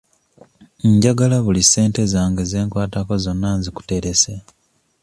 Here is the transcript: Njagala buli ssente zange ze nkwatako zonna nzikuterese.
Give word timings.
Njagala 0.93 1.37
buli 1.45 1.63
ssente 1.65 2.01
zange 2.13 2.43
ze 2.51 2.59
nkwatako 2.65 3.13
zonna 3.23 3.49
nzikuterese. 3.59 4.33